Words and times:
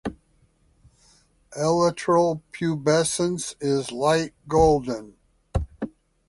Elytral 1.55 2.41
pubescence 2.51 3.53
is 3.61 3.91
light 3.91 4.33
golden. 4.47 5.15